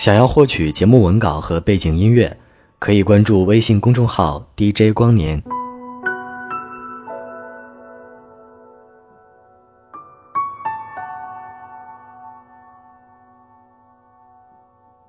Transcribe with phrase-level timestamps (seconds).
[0.00, 2.34] 想要获取节目文稿和背景音乐，
[2.78, 5.38] 可以关注微信公众号 DJ 光年。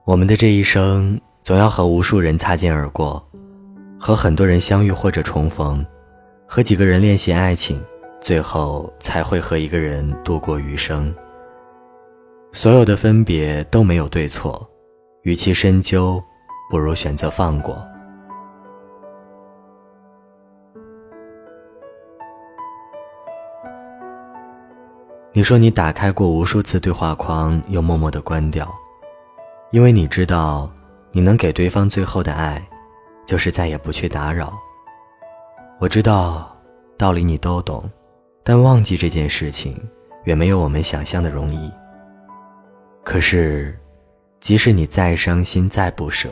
[0.03, 3.25] 我们的这一生，总要和无数人擦肩而过，
[3.97, 5.85] 和很多人相遇或者重逢，
[6.45, 7.81] 和几个人练习爱情，
[8.19, 11.15] 最后才会和一个人度过余生。
[12.51, 14.69] 所有的分别都没有对错，
[15.23, 16.23] 与其深究，
[16.69, 17.77] 不如选择放过。
[25.33, 28.67] 你说你打开过无数次对话框，又默默的关掉，
[29.69, 30.69] 因为你知道，
[31.11, 32.61] 你能给对方最后的爱，
[33.25, 34.51] 就是再也不去打扰。
[35.79, 36.53] 我知道，
[36.97, 37.89] 道理你都懂，
[38.43, 39.77] 但忘记这件事情，
[40.25, 41.71] 远没有我们想象的容易。
[43.03, 43.79] 可是，
[44.41, 46.29] 即使你再伤心再不舍，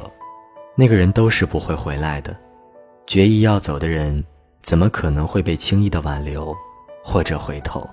[0.76, 2.36] 那个人都是不会回来的。
[3.06, 4.24] 决意要走的人，
[4.64, 6.56] 怎么可能会被轻易的挽留，
[7.04, 7.88] 或者回头？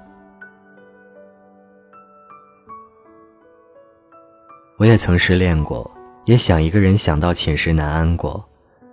[4.78, 5.91] 我也曾失恋过，
[6.25, 8.42] 也想一个人想到寝食难安过，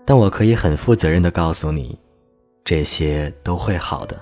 [0.06, 1.98] 但我可以很负责任的告诉你，
[2.66, 4.22] 这些都会好的。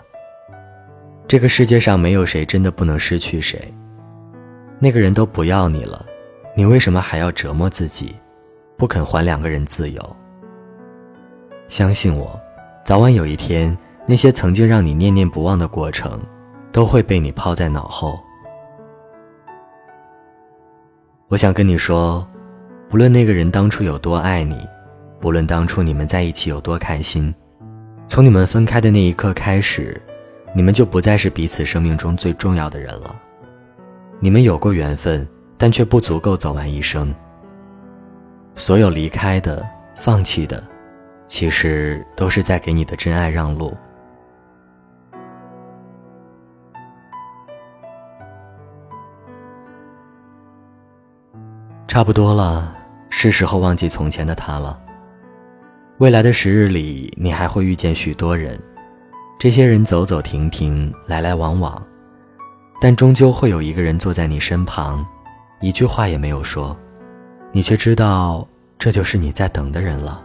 [1.27, 3.59] 这个世界上没有谁真的不能失去谁。
[4.79, 6.05] 那个人都不要你了，
[6.53, 8.15] 你为什么还要折磨自己，
[8.77, 10.15] 不肯还两个人自由？
[11.69, 12.37] 相信我，
[12.83, 16.19] 早晚有一天，那些曾经让你念念不忘的过程，
[16.71, 18.19] 都会被你抛在脑后。
[21.29, 22.27] 我想跟你说，
[22.89, 24.67] 不论那个人当初有多爱你，
[25.21, 27.33] 不论当初你们在一起有多开心，
[28.09, 29.99] 从你们分开的那一刻开始，
[30.53, 33.15] 你们就不再是彼此生命中最重要的人了。
[34.19, 35.25] 你们有过缘分，
[35.61, 37.13] 但却不足够走完一生。
[38.55, 39.63] 所有离开的、
[39.95, 40.63] 放弃的，
[41.27, 43.77] 其实都是在给你的真爱让路。
[51.87, 52.75] 差不多了，
[53.11, 54.81] 是时候忘记从前的他了。
[55.99, 58.59] 未来的时日里，你还会遇见许多人，
[59.37, 61.79] 这些人走走停停，来来往往。
[62.81, 65.05] 但终究会有一个人坐在你身旁，
[65.61, 66.75] 一句话也没有说，
[67.51, 68.47] 你却知道
[68.79, 70.21] 这就是你在等的人了。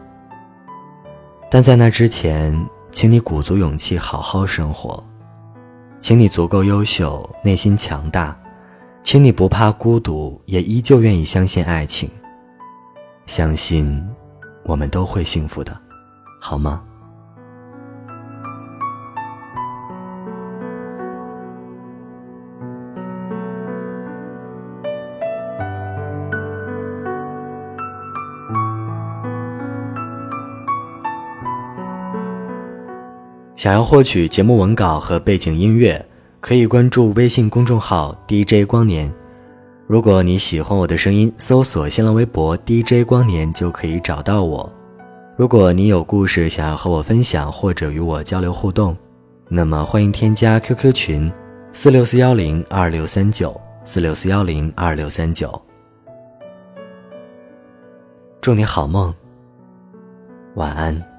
[1.51, 2.59] 但在那之前，
[2.91, 5.03] 请你鼓足勇气好好生活，
[6.01, 8.35] 请你足够优秀，内心强大，
[9.03, 12.11] 请你不怕孤独，也依旧愿意相信爱情，
[13.27, 14.03] 相信
[14.65, 15.79] 我们都会幸福的，
[16.41, 16.83] 好吗？
[33.57, 36.05] 想要获取节目文稿和背景音乐，
[36.43, 39.11] 可以关注微信公众号 DJ 光年。
[39.87, 44.71] 如果你喜欢我的声音，搜索新浪微博 DJ 光年就可以找到我。
[45.37, 48.95] 如果你有故事想要和我分享或者与我交流互动，
[49.49, 51.33] 那么欢迎添加 QQ 群
[51.73, 55.59] 四六四幺零二六三九四六四幺零二六三九。
[58.43, 59.15] 祝你好梦，
[60.57, 61.16] 晚安。